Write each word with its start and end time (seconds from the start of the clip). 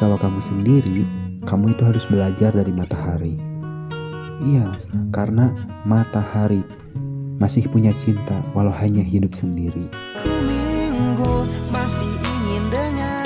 kalau 0.00 0.16
kamu 0.16 0.40
sendiri, 0.40 1.04
kamu 1.44 1.76
itu 1.76 1.84
harus 1.84 2.08
belajar 2.08 2.56
dari 2.56 2.72
matahari. 2.72 3.36
Iya, 4.40 4.72
karena 5.12 5.52
matahari 5.84 6.64
masih 7.36 7.68
punya 7.68 7.92
cinta 7.92 8.40
walau 8.56 8.72
hanya 8.72 9.04
hidup 9.04 9.36
sendiri. 9.36 9.84
Minggu 10.24 11.44
masih 11.68 12.12
ingin 12.16 12.64
denganmu 12.72 13.19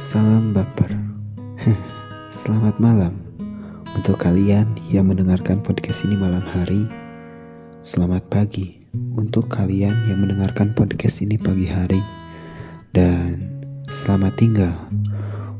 salam 0.00 0.56
baper. 0.56 0.88
Selamat 2.32 2.80
malam 2.80 3.20
untuk 3.92 4.16
kalian 4.16 4.64
yang 4.88 5.12
mendengarkan 5.12 5.60
podcast 5.60 6.08
ini 6.08 6.16
malam 6.16 6.40
hari. 6.40 6.88
Selamat 7.84 8.24
pagi 8.32 8.80
untuk 9.12 9.52
kalian 9.52 9.92
yang 10.08 10.24
mendengarkan 10.24 10.72
podcast 10.72 11.20
ini 11.20 11.36
pagi 11.36 11.68
hari. 11.68 12.00
Dan 12.96 13.60
selamat 13.92 14.40
tinggal 14.40 14.72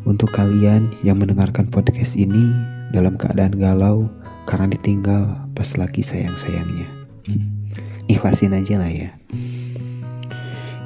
untuk 0.09 0.33
kalian 0.33 0.89
yang 1.05 1.21
mendengarkan 1.21 1.69
podcast 1.69 2.17
ini 2.17 2.49
dalam 2.97 3.21
keadaan 3.21 3.61
galau 3.61 4.09
karena 4.49 4.73
ditinggal 4.73 5.53
pas 5.53 5.69
lagi 5.77 6.01
sayang-sayangnya. 6.01 6.89
Ikhlasin 8.17 8.57
aja 8.57 8.81
lah 8.81 8.89
ya. 8.89 9.13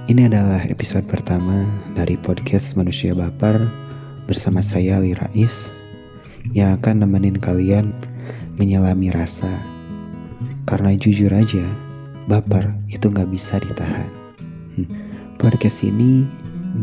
Ini 0.05 0.29
adalah 0.29 0.61
episode 0.69 1.09
pertama 1.09 1.65
dari 1.97 2.21
podcast 2.21 2.77
Manusia 2.77 3.17
Baper 3.17 3.57
bersama 4.29 4.61
saya 4.61 5.01
Ali 5.01 5.17
Rais 5.17 5.73
yang 6.53 6.77
akan 6.77 7.09
nemenin 7.09 7.41
kalian 7.41 7.89
menyelami 8.61 9.09
rasa. 9.09 9.49
Karena 10.69 10.93
jujur 10.93 11.33
aja, 11.33 11.65
baper 12.29 12.77
itu 12.93 13.09
nggak 13.09 13.33
bisa 13.33 13.57
ditahan. 13.65 14.13
Hmm. 14.77 14.93
Podcast 15.41 15.89
ini 15.89 16.29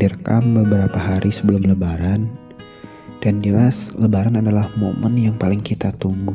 direkam 0.01 0.57
beberapa 0.57 0.97
hari 0.97 1.29
sebelum 1.29 1.69
lebaran 1.69 2.25
dan 3.21 3.37
jelas 3.45 3.93
lebaran 4.01 4.41
adalah 4.41 4.65
momen 4.81 5.13
yang 5.13 5.37
paling 5.37 5.61
kita 5.61 5.93
tunggu. 6.01 6.33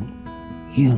Iya. 0.79 0.95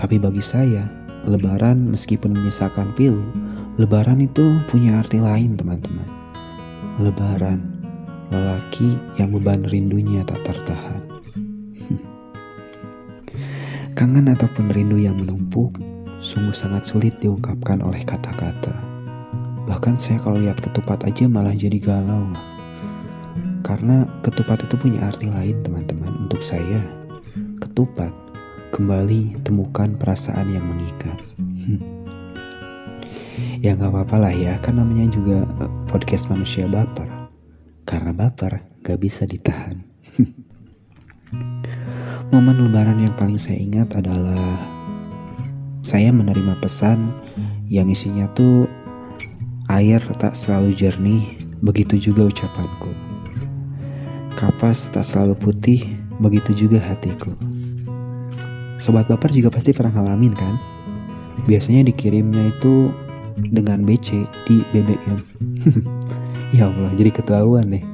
Tapi 0.00 0.16
bagi 0.16 0.40
saya, 0.40 0.88
lebaran 1.28 1.84
meskipun 1.84 2.32
menyisakan 2.32 2.96
pilu, 2.96 3.28
lebaran 3.76 4.24
itu 4.24 4.56
punya 4.72 5.04
arti 5.04 5.20
lain 5.20 5.52
teman-teman. 5.52 6.08
Lebaran, 6.96 7.60
lelaki 8.32 8.96
yang 9.20 9.36
beban 9.36 9.68
rindunya 9.68 10.24
tak 10.24 10.40
tertahan. 10.48 11.04
Kangen 13.98 14.32
ataupun 14.32 14.72
rindu 14.72 14.96
yang 14.96 15.20
menumpuk 15.20 15.76
sungguh 16.24 16.56
sangat 16.56 16.88
sulit 16.88 17.20
diungkapkan 17.20 17.84
oleh 17.84 18.00
kata-kata. 18.00 18.72
Bahkan 19.68 19.94
saya 20.00 20.24
kalau 20.24 20.40
lihat 20.40 20.56
ketupat 20.64 21.04
aja 21.04 21.28
malah 21.28 21.52
jadi 21.52 21.76
galau. 21.76 22.32
Karena 23.60 24.08
ketupat 24.24 24.64
itu 24.64 24.80
punya 24.80 25.04
arti 25.04 25.28
lain 25.28 25.60
teman-teman 25.60 26.16
untuk 26.24 26.40
saya. 26.40 26.80
Ketupat 27.60 28.14
kembali 28.72 29.44
temukan 29.44 29.92
perasaan 30.00 30.48
yang 30.48 30.64
mengikat. 30.64 31.20
ya 33.60 33.74
nggak 33.76 33.92
apa-apa 33.92 34.16
lah 34.28 34.32
ya, 34.34 34.56
kan 34.60 34.78
namanya 34.78 35.08
juga 35.10 35.44
eh, 35.44 35.72
podcast 35.88 36.28
manusia 36.28 36.68
baper. 36.68 37.08
Karena 37.86 38.10
baper 38.10 38.66
gak 38.82 38.98
bisa 38.98 39.26
ditahan. 39.26 39.82
Momen 42.34 42.58
lebaran 42.58 42.98
yang 42.98 43.14
paling 43.14 43.38
saya 43.38 43.62
ingat 43.62 43.94
adalah 43.94 44.58
saya 45.86 46.10
menerima 46.10 46.58
pesan 46.58 47.14
yang 47.70 47.86
isinya 47.86 48.26
tuh 48.34 48.66
air 49.70 50.02
tak 50.18 50.34
selalu 50.34 50.74
jernih, 50.74 51.22
begitu 51.62 52.10
juga 52.10 52.26
ucapanku. 52.26 52.90
Kapas 54.34 54.90
tak 54.90 55.06
selalu 55.06 55.38
putih, 55.38 55.86
begitu 56.18 56.66
juga 56.66 56.82
hatiku. 56.82 57.34
Sobat 58.76 59.06
baper 59.06 59.30
juga 59.30 59.48
pasti 59.48 59.70
pernah 59.70 59.94
ngalamin 59.94 60.34
kan? 60.34 60.54
Biasanya 61.46 61.86
dikirimnya 61.86 62.50
itu 62.50 62.90
dengan 63.36 63.84
BC 63.84 64.24
di 64.48 64.64
BBM. 64.72 65.18
ya 66.56 66.68
Allah, 66.68 66.92
jadi 66.96 67.10
ketahuan 67.12 67.68
deh. 67.68 67.84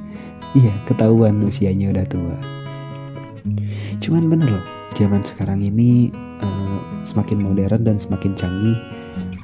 Iya, 0.53 0.73
ketahuan 0.85 1.41
usianya 1.43 1.91
udah 1.91 2.05
tua. 2.07 2.37
Cuman 3.99 4.29
bener 4.29 4.49
loh, 4.53 4.65
zaman 4.93 5.25
sekarang 5.25 5.63
ini 5.63 6.13
uh, 6.43 6.79
semakin 7.01 7.41
modern 7.41 7.83
dan 7.83 7.97
semakin 7.97 8.37
canggih, 8.37 8.77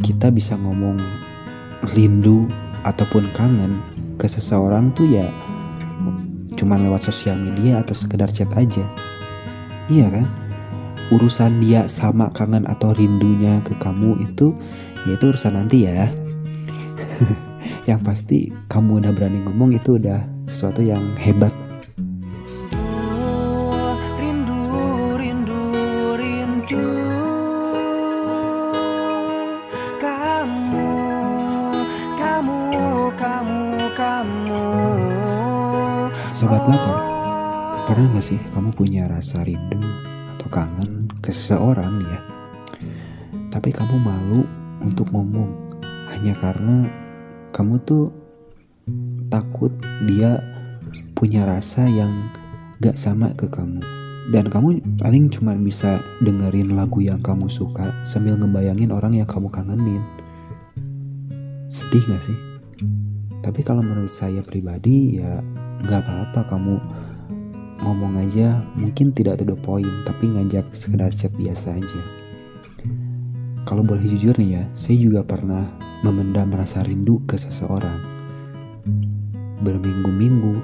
kita 0.06 0.30
bisa 0.30 0.56
ngomong 0.60 1.00
rindu 1.96 2.48
ataupun 2.84 3.28
kangen 3.36 3.80
ke 4.20 4.28
seseorang 4.28 4.92
tuh 4.96 5.08
ya 5.08 5.28
cuman 6.60 6.84
lewat 6.84 7.08
sosial 7.08 7.40
media 7.40 7.80
atau 7.80 7.96
sekedar 7.96 8.28
chat 8.28 8.52
aja. 8.60 8.84
Iya 9.88 10.12
kan? 10.12 10.28
Urusan 11.10 11.64
dia 11.64 11.88
sama 11.88 12.30
kangen 12.36 12.68
atau 12.68 12.92
rindunya 12.92 13.64
ke 13.64 13.80
kamu 13.80 14.20
itu 14.20 14.52
ya 15.08 15.16
itu 15.16 15.26
urusan 15.32 15.56
nanti 15.56 15.88
ya. 15.88 16.10
yang 17.90 18.02
pasti 18.06 18.54
kamu 18.70 19.02
udah 19.02 19.12
berani 19.16 19.42
ngomong 19.42 19.74
itu 19.74 19.98
udah 19.98 20.22
sesuatu 20.46 20.86
yang 20.86 21.02
hebat 21.18 21.50
Rindu, 24.22 24.62
rindu, 25.18 25.62
rindu 26.14 26.86
Kamu, 29.98 30.92
kamu, 32.14 32.58
kamu, 33.18 33.60
kamu 33.98 34.66
Sobat 36.30 36.64
lapar, 36.70 36.98
pernah 37.90 38.06
gak 38.14 38.24
sih 38.24 38.40
kamu 38.54 38.70
punya 38.78 39.10
rasa 39.10 39.42
rindu 39.42 39.82
atau 40.38 40.48
kangen 40.54 41.10
ke 41.26 41.34
seseorang 41.34 42.06
ya? 42.06 42.20
Tapi 43.50 43.74
kamu 43.74 43.98
malu 43.98 44.59
untuk 44.84 45.12
ngomong 45.12 45.52
hanya 46.16 46.34
karena 46.38 46.88
kamu 47.52 47.80
tuh 47.84 48.12
takut 49.30 49.72
dia 50.10 50.42
punya 51.14 51.44
rasa 51.44 51.86
yang 51.86 52.32
gak 52.80 52.96
sama 52.96 53.36
ke 53.36 53.46
kamu. 53.52 53.84
Dan 54.30 54.46
kamu 54.46 55.02
paling 55.02 55.28
cuma 55.34 55.58
bisa 55.58 56.00
dengerin 56.22 56.78
lagu 56.78 57.02
yang 57.02 57.18
kamu 57.20 57.50
suka 57.50 57.90
sambil 58.06 58.38
ngebayangin 58.38 58.94
orang 58.94 59.18
yang 59.18 59.26
kamu 59.26 59.50
kangenin. 59.50 60.06
Sedih 61.68 62.06
gak 62.08 62.22
sih? 62.22 62.38
Tapi 63.42 63.66
kalau 63.66 63.82
menurut 63.82 64.12
saya 64.12 64.46
pribadi 64.46 65.18
ya 65.18 65.42
gak 65.90 66.06
apa-apa 66.06 66.56
kamu 66.56 66.76
ngomong 67.80 68.20
aja 68.20 68.60
mungkin 68.76 69.16
tidak 69.16 69.40
to 69.40 69.48
the 69.48 69.56
point 69.56 69.88
tapi 70.04 70.28
ngajak 70.28 70.68
sekedar 70.76 71.10
chat 71.10 71.34
biasa 71.34 71.76
aja. 71.76 72.29
Kalau 73.70 73.86
boleh 73.86 74.02
jujur 74.02 74.34
nih 74.42 74.58
ya, 74.58 74.64
saya 74.74 74.98
juga 74.98 75.22
pernah 75.22 75.62
memendam 76.02 76.50
rasa 76.50 76.82
rindu 76.82 77.22
ke 77.30 77.38
seseorang. 77.38 78.02
Berminggu-minggu, 79.62 80.58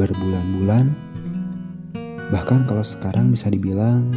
berbulan-bulan, 0.00 0.88
bahkan 2.32 2.64
kalau 2.64 2.80
sekarang 2.80 3.28
bisa 3.28 3.52
dibilang 3.52 4.08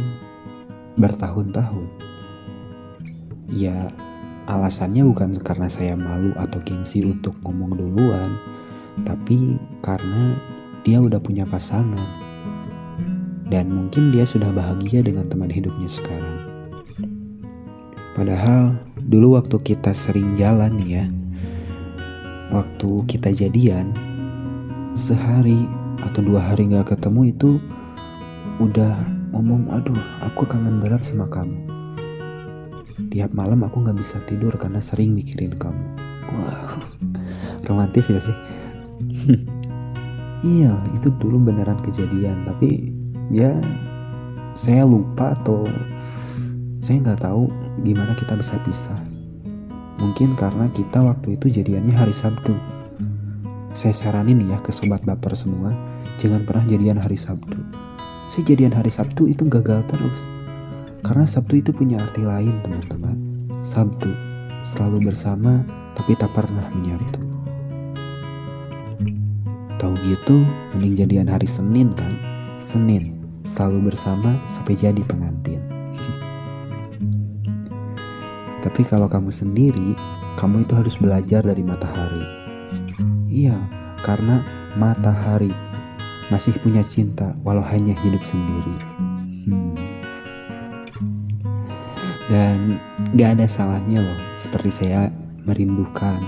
bertahun-tahun. 0.96 1.84
Ya, 3.52 3.92
alasannya 4.48 5.04
bukan 5.04 5.36
karena 5.44 5.68
saya 5.68 5.92
malu 5.92 6.32
atau 6.40 6.64
gengsi 6.64 7.04
untuk 7.04 7.36
ngomong 7.44 7.76
duluan, 7.76 8.32
tapi 9.04 9.60
karena 9.84 10.32
dia 10.88 11.04
udah 11.04 11.20
punya 11.20 11.44
pasangan. 11.44 12.08
Dan 13.52 13.68
mungkin 13.68 14.08
dia 14.08 14.24
sudah 14.24 14.48
bahagia 14.56 15.04
dengan 15.04 15.28
teman 15.28 15.52
hidupnya 15.52 15.92
sekarang. 15.92 16.53
Padahal 18.14 18.78
dulu 19.10 19.34
waktu 19.34 19.58
kita 19.66 19.90
sering 19.90 20.38
jalan 20.38 20.78
ya, 20.86 21.02
waktu 22.54 23.02
kita 23.10 23.34
jadian, 23.34 23.90
sehari 24.94 25.66
atau 25.98 26.22
dua 26.22 26.38
hari 26.38 26.70
gak 26.70 26.94
ketemu 26.94 27.34
itu 27.34 27.58
udah 28.62 28.94
ngomong, 29.34 29.66
aduh 29.74 29.98
aku 30.22 30.46
kangen 30.46 30.78
berat 30.78 31.02
sama 31.02 31.26
kamu. 31.26 31.58
Tiap 33.10 33.34
malam 33.34 33.66
aku 33.66 33.82
gak 33.82 33.98
bisa 33.98 34.22
tidur 34.30 34.54
karena 34.54 34.78
sering 34.78 35.10
mikirin 35.10 35.58
kamu. 35.58 35.82
Wah, 36.38 36.78
romantis 37.66 38.06
gak 38.06 38.22
sih? 38.22 38.36
iya, 40.54 40.70
itu 40.94 41.10
dulu 41.18 41.50
beneran 41.50 41.82
kejadian, 41.82 42.46
tapi 42.46 42.94
ya 43.34 43.58
saya 44.54 44.86
lupa 44.86 45.34
atau 45.34 45.66
saya 46.84 47.00
nggak 47.00 47.24
tahu 47.24 47.48
gimana 47.80 48.12
kita 48.12 48.36
bisa 48.36 48.60
pisah. 48.60 49.00
Mungkin 49.96 50.36
karena 50.36 50.68
kita 50.68 51.00
waktu 51.00 51.40
itu 51.40 51.48
jadiannya 51.48 51.96
hari 51.96 52.12
Sabtu. 52.12 52.52
saya 53.74 53.90
saranin 53.90 54.38
ya 54.46 54.54
ke 54.62 54.70
sobat 54.70 55.02
baper 55.02 55.34
semua, 55.34 55.74
jangan 56.20 56.46
pernah 56.46 56.62
jadian 56.68 56.94
hari 56.94 57.18
Sabtu. 57.18 57.58
Saya 58.30 58.54
jadian 58.54 58.70
hari 58.70 58.86
Sabtu 58.92 59.26
itu 59.26 59.48
gagal 59.50 59.82
terus. 59.90 60.30
Karena 61.02 61.26
Sabtu 61.26 61.58
itu 61.58 61.74
punya 61.74 61.98
arti 61.98 62.22
lain 62.22 62.62
teman-teman. 62.62 63.18
Sabtu, 63.66 64.14
selalu 64.62 65.10
bersama 65.10 65.66
tapi 65.98 66.14
tak 66.14 66.30
pernah 66.36 66.68
menyatu. 66.70 67.18
Tahu 69.74 69.94
gitu, 70.06 70.46
mending 70.76 70.94
jadian 70.94 71.26
hari 71.26 71.50
Senin 71.50 71.90
kan? 71.98 72.14
Senin, 72.54 73.18
selalu 73.42 73.90
bersama 73.90 74.38
sampai 74.46 74.78
jadi 74.78 75.02
pengantin. 75.02 75.73
Tapi 78.64 78.80
kalau 78.88 79.12
kamu 79.12 79.28
sendiri, 79.28 79.92
kamu 80.40 80.64
itu 80.64 80.72
harus 80.72 80.96
belajar 80.96 81.44
dari 81.44 81.60
matahari. 81.60 82.24
Iya, 83.28 83.60
karena 84.00 84.40
matahari 84.80 85.52
masih 86.32 86.56
punya 86.64 86.80
cinta 86.80 87.36
walau 87.44 87.60
hanya 87.60 87.92
hidup 88.00 88.24
sendiri. 88.24 88.76
Hmm. 89.44 89.76
Dan 92.32 92.80
gak 93.20 93.36
ada 93.36 93.44
salahnya 93.44 94.00
loh, 94.00 94.18
seperti 94.32 94.72
saya 94.72 95.12
merindukan 95.44 96.24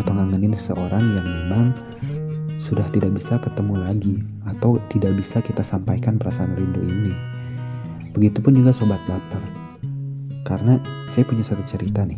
atau 0.00 0.16
ngangenin 0.16 0.56
seseorang 0.56 1.04
yang 1.04 1.26
memang 1.26 1.76
sudah 2.56 2.88
tidak 2.88 3.12
bisa 3.12 3.36
ketemu 3.36 3.76
lagi 3.76 4.16
atau 4.48 4.80
tidak 4.88 5.14
bisa 5.20 5.44
kita 5.44 5.60
sampaikan 5.60 6.16
perasaan 6.16 6.56
rindu 6.56 6.80
ini. 6.80 7.12
Begitupun 8.16 8.56
juga 8.56 8.72
sobat 8.72 8.98
baper. 9.04 9.57
Karena 10.48 10.80
saya 11.04 11.28
punya 11.28 11.44
satu 11.44 11.60
cerita 11.60 12.08
nih. 12.08 12.16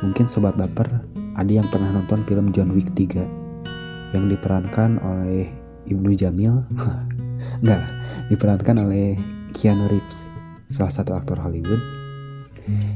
Mungkin 0.00 0.24
sobat 0.24 0.56
baper 0.56 0.88
ada 1.36 1.52
yang 1.52 1.68
pernah 1.68 1.92
nonton 1.92 2.24
film 2.24 2.48
John 2.56 2.72
Wick 2.72 2.96
3 2.96 4.16
yang 4.16 4.24
diperankan 4.32 4.96
oleh 5.04 5.44
Ibnu 5.84 6.16
Jamil. 6.16 6.56
Enggak, 7.60 7.84
diperankan 8.32 8.88
oleh 8.88 9.20
Keanu 9.52 9.92
Reeves, 9.92 10.32
salah 10.72 10.88
satu 10.88 11.12
aktor 11.12 11.36
Hollywood. 11.36 11.80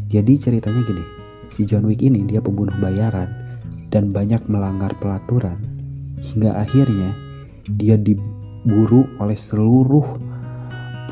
Jadi 0.08 0.40
ceritanya 0.40 0.80
gini, 0.80 1.04
si 1.44 1.68
John 1.68 1.84
Wick 1.84 2.00
ini 2.00 2.24
dia 2.24 2.40
pembunuh 2.40 2.72
bayaran 2.80 3.28
dan 3.92 4.08
banyak 4.16 4.40
melanggar 4.48 4.96
pelaturan 4.96 5.60
hingga 6.16 6.56
akhirnya 6.56 7.12
dia 7.76 8.00
diburu 8.00 9.04
oleh 9.20 9.36
seluruh 9.36 10.16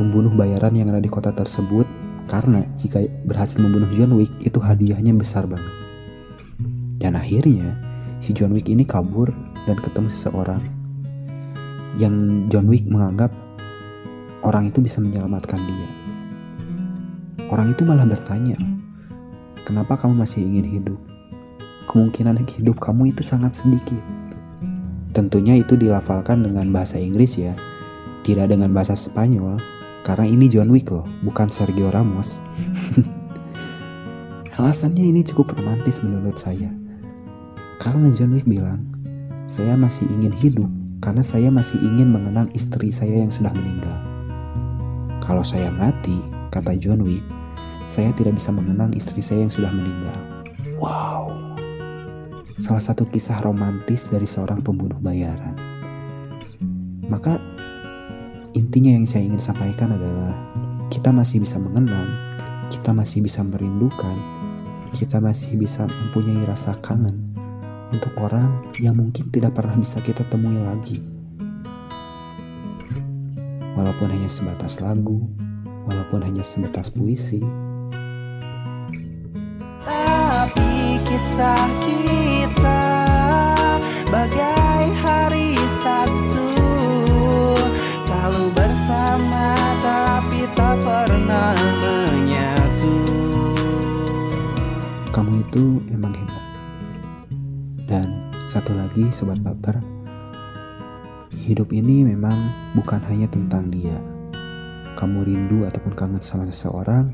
pembunuh 0.00 0.32
bayaran 0.32 0.72
yang 0.72 0.88
ada 0.88 1.02
di 1.02 1.12
kota 1.12 1.28
tersebut 1.28 1.99
karena 2.30 2.62
jika 2.78 3.02
berhasil 3.26 3.58
membunuh 3.58 3.90
John 3.90 4.14
Wick 4.14 4.30
itu 4.38 4.62
hadiahnya 4.62 5.10
besar 5.18 5.50
banget. 5.50 5.74
Dan 7.02 7.18
akhirnya 7.18 7.74
si 8.22 8.30
John 8.30 8.54
Wick 8.54 8.70
ini 8.70 8.86
kabur 8.86 9.34
dan 9.66 9.74
ketemu 9.82 10.06
seseorang 10.06 10.62
yang 11.98 12.46
John 12.46 12.70
Wick 12.70 12.86
menganggap 12.86 13.34
orang 14.46 14.70
itu 14.70 14.78
bisa 14.78 15.02
menyelamatkan 15.02 15.58
dia. 15.58 15.90
Orang 17.50 17.74
itu 17.74 17.82
malah 17.82 18.06
bertanya, 18.06 18.54
"Kenapa 19.66 19.98
kamu 19.98 20.22
masih 20.22 20.46
ingin 20.46 20.66
hidup? 20.70 21.00
Kemungkinan 21.90 22.46
hidup 22.46 22.78
kamu 22.78 23.10
itu 23.10 23.26
sangat 23.26 23.58
sedikit." 23.58 24.06
Tentunya 25.10 25.58
itu 25.58 25.74
dilafalkan 25.74 26.46
dengan 26.46 26.70
bahasa 26.70 26.94
Inggris 26.94 27.34
ya, 27.42 27.58
tidak 28.22 28.54
dengan 28.54 28.70
bahasa 28.70 28.94
Spanyol 28.94 29.58
karena 30.00 30.24
ini 30.24 30.48
John 30.48 30.72
Wick 30.72 30.88
loh, 30.88 31.04
bukan 31.20 31.52
Sergio 31.52 31.92
Ramos. 31.92 32.40
Alasannya 34.60 35.08
ini 35.12 35.20
cukup 35.24 35.56
romantis 35.56 36.04
menurut 36.04 36.36
saya. 36.36 36.68
Karena 37.80 38.12
John 38.12 38.36
Wick 38.36 38.44
bilang, 38.44 38.84
saya 39.48 39.76
masih 39.76 40.08
ingin 40.12 40.32
hidup 40.36 40.68
karena 41.00 41.24
saya 41.24 41.48
masih 41.48 41.80
ingin 41.80 42.12
mengenang 42.12 42.48
istri 42.52 42.92
saya 42.92 43.24
yang 43.24 43.32
sudah 43.32 43.52
meninggal. 43.56 43.98
Kalau 45.24 45.40
saya 45.40 45.72
mati, 45.72 46.16
kata 46.52 46.76
John 46.76 47.00
Wick, 47.04 47.24
saya 47.88 48.12
tidak 48.12 48.36
bisa 48.36 48.52
mengenang 48.52 48.92
istri 48.92 49.24
saya 49.24 49.48
yang 49.48 49.52
sudah 49.52 49.72
meninggal. 49.72 50.16
Wow. 50.76 51.56
Salah 52.60 52.84
satu 52.84 53.08
kisah 53.08 53.40
romantis 53.40 54.12
dari 54.12 54.28
seorang 54.28 54.60
pembunuh 54.60 55.00
bayaran. 55.00 55.56
Maka 57.08 57.40
intinya 58.60 58.92
yang 58.92 59.08
saya 59.08 59.24
ingin 59.24 59.40
sampaikan 59.40 59.96
adalah 59.96 60.36
kita 60.92 61.08
masih 61.08 61.40
bisa 61.40 61.56
mengenang, 61.56 62.12
kita 62.68 62.92
masih 62.92 63.24
bisa 63.24 63.40
merindukan, 63.40 64.20
kita 64.92 65.16
masih 65.16 65.56
bisa 65.56 65.88
mempunyai 65.88 66.44
rasa 66.44 66.76
kangen 66.84 67.32
untuk 67.88 68.12
orang 68.20 68.52
yang 68.76 69.00
mungkin 69.00 69.32
tidak 69.32 69.56
pernah 69.56 69.72
bisa 69.80 70.04
kita 70.04 70.28
temui 70.28 70.60
lagi. 70.60 71.00
Walaupun 73.80 74.12
hanya 74.12 74.28
sebatas 74.28 74.84
lagu, 74.84 75.24
walaupun 75.88 76.20
hanya 76.20 76.44
sebatas 76.44 76.92
puisi. 76.92 77.40
Tapi 79.88 81.00
kisah 81.08 81.64
kita 81.80 82.82
bagai 84.12 84.59
itu 95.60 95.92
emang 95.92 96.16
hebat. 96.16 96.44
Dan 97.84 98.32
satu 98.48 98.72
lagi 98.72 99.12
sobat 99.12 99.44
baper, 99.44 99.76
hidup 101.36 101.68
ini 101.76 102.00
memang 102.00 102.32
bukan 102.72 102.96
hanya 103.12 103.28
tentang 103.28 103.68
dia. 103.68 104.00
Kamu 104.96 105.20
rindu 105.20 105.68
ataupun 105.68 105.92
kangen 105.92 106.24
sama 106.24 106.48
seseorang, 106.48 107.12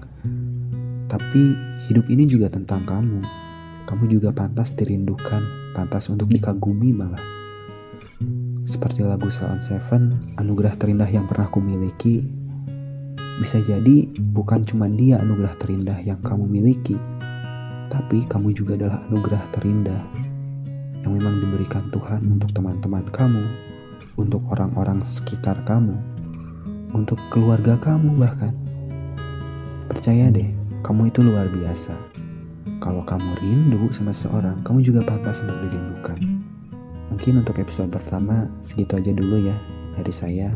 tapi 1.11 1.59
hidup 1.91 2.07
ini 2.07 2.23
juga 2.31 2.47
tentang 2.47 2.87
kamu. 2.87 3.19
Kamu 3.91 4.07
juga 4.07 4.31
pantas 4.31 4.79
dirindukan, 4.79 5.75
pantas 5.75 6.07
untuk 6.07 6.31
dikagumi 6.31 6.95
malah. 6.95 7.23
Seperti 8.63 9.03
lagu 9.03 9.27
Salon 9.27 9.59
Seven, 9.59 10.39
anugerah 10.39 10.79
terindah 10.79 11.11
yang 11.11 11.27
pernah 11.27 11.51
kumiliki, 11.51 12.23
bisa 13.43 13.59
jadi 13.59 14.07
bukan 14.23 14.63
cuma 14.63 14.87
dia 14.87 15.19
anugerah 15.19 15.59
terindah 15.59 15.99
yang 16.07 16.23
kamu 16.23 16.47
miliki, 16.47 16.95
tapi 17.97 18.29
kamu 18.29 18.53
juga 18.53 18.77
adalah 18.77 19.01
anugerah 19.09 19.41
terindah 19.57 20.03
yang 21.01 21.17
memang 21.17 21.41
diberikan 21.41 21.89
Tuhan 21.89 22.29
untuk 22.29 22.53
teman-teman 22.53 23.09
kamu, 23.09 23.41
untuk 24.21 24.45
orang-orang 24.53 25.01
sekitar 25.01 25.57
kamu, 25.65 25.97
untuk 26.93 27.17
keluarga 27.33 27.81
kamu 27.81 28.21
bahkan. 28.21 28.53
Percaya 29.89 30.29
deh, 30.29 30.53
kamu 30.85 31.09
itu 31.09 31.25
luar 31.25 31.49
biasa. 31.49 31.97
Kalau 32.85 33.01
kamu 33.01 33.33
rindu 33.41 33.89
sama 33.89 34.13
seseorang, 34.13 34.61
kamu 34.61 34.85
juga 34.85 35.01
pantas 35.01 35.41
untuk 35.41 35.57
dirindukan. 35.65 36.21
Mungkin 37.09 37.41
untuk 37.41 37.57
episode 37.57 37.89
pertama 37.89 38.45
segitu 38.61 39.01
aja 39.01 39.09
dulu 39.17 39.41
ya 39.41 39.57
dari 39.97 40.13
saya. 40.13 40.53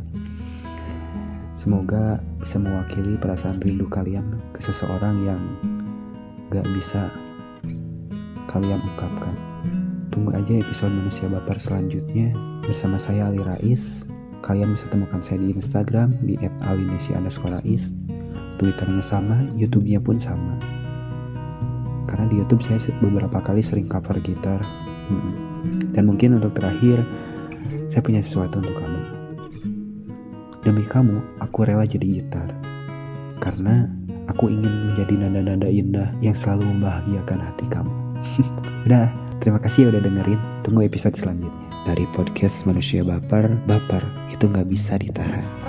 Semoga 1.56 2.20
bisa 2.36 2.60
mewakili 2.60 3.16
perasaan 3.16 3.56
rindu 3.64 3.88
kalian 3.88 4.28
ke 4.52 4.60
seseorang 4.60 5.24
yang 5.24 5.40
gak 6.52 6.68
bisa 6.76 7.08
kalian 8.50 8.82
ungkapkan. 8.82 9.38
Tunggu 10.10 10.34
aja 10.34 10.58
episode 10.58 10.90
Manusia 10.90 11.30
Baper 11.30 11.54
selanjutnya 11.62 12.34
bersama 12.66 12.98
saya 12.98 13.30
Ali 13.30 13.38
Rais. 13.38 14.10
Kalian 14.42 14.74
bisa 14.74 14.90
temukan 14.90 15.22
saya 15.22 15.38
di 15.38 15.54
Instagram 15.54 16.18
di 16.26 16.34
@alinesi_rais. 16.66 17.94
Twitternya 18.58 19.04
sama, 19.06 19.46
YouTube-nya 19.54 20.02
pun 20.02 20.18
sama. 20.18 20.58
Karena 22.10 22.26
di 22.26 22.42
YouTube 22.42 22.60
saya 22.60 22.82
beberapa 22.98 23.38
kali 23.38 23.62
sering 23.62 23.86
cover 23.86 24.18
gitar. 24.18 24.58
Dan 25.94 26.10
mungkin 26.10 26.42
untuk 26.42 26.58
terakhir, 26.58 27.06
saya 27.86 28.02
punya 28.02 28.18
sesuatu 28.18 28.58
untuk 28.58 28.74
kamu. 28.74 29.00
Demi 30.66 30.84
kamu, 30.84 31.38
aku 31.38 31.64
rela 31.64 31.86
jadi 31.86 32.20
gitar. 32.20 32.50
Karena 33.38 33.86
aku 34.26 34.50
ingin 34.50 34.92
menjadi 34.92 35.14
nada-nada 35.16 35.70
indah 35.70 36.12
yang 36.20 36.34
selalu 36.34 36.68
membahagiakan 36.76 37.38
hati 37.40 37.64
kamu. 37.70 38.09
Udah, 38.86 39.08
terima 39.40 39.60
kasih 39.60 39.88
udah 39.88 40.00
dengerin. 40.00 40.40
Tunggu 40.64 40.84
episode 40.84 41.16
selanjutnya. 41.16 41.68
Dari 41.88 42.04
podcast 42.12 42.68
Manusia 42.68 43.00
Baper, 43.00 43.56
Baper 43.64 44.04
itu 44.28 44.44
nggak 44.46 44.68
bisa 44.68 45.00
ditahan. 45.00 45.59